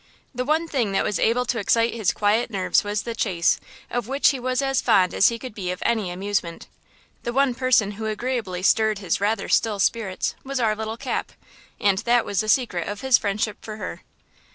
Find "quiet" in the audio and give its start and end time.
2.11-2.49